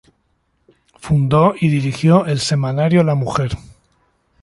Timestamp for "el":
2.25-2.39